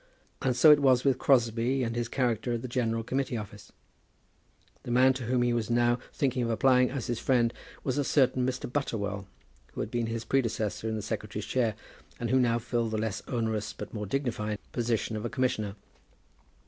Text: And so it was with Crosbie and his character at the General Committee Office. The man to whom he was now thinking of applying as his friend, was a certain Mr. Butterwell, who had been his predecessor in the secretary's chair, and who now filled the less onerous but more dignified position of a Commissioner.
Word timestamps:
And 0.41 0.57
so 0.57 0.71
it 0.71 0.79
was 0.79 1.03
with 1.03 1.19
Crosbie 1.19 1.83
and 1.83 1.95
his 1.95 2.07
character 2.07 2.53
at 2.53 2.63
the 2.63 2.67
General 2.67 3.03
Committee 3.03 3.37
Office. 3.37 3.71
The 4.81 4.89
man 4.89 5.13
to 5.13 5.25
whom 5.25 5.43
he 5.43 5.53
was 5.53 5.69
now 5.69 5.99
thinking 6.11 6.41
of 6.41 6.49
applying 6.49 6.89
as 6.89 7.05
his 7.05 7.19
friend, 7.19 7.53
was 7.83 7.99
a 7.99 8.03
certain 8.03 8.43
Mr. 8.43 8.67
Butterwell, 8.67 9.27
who 9.73 9.79
had 9.79 9.91
been 9.91 10.07
his 10.07 10.25
predecessor 10.25 10.89
in 10.89 10.95
the 10.95 11.03
secretary's 11.03 11.45
chair, 11.45 11.75
and 12.19 12.31
who 12.31 12.39
now 12.39 12.57
filled 12.57 12.89
the 12.89 12.97
less 12.97 13.21
onerous 13.27 13.73
but 13.73 13.93
more 13.93 14.07
dignified 14.07 14.57
position 14.71 15.15
of 15.15 15.23
a 15.23 15.29
Commissioner. 15.29 15.75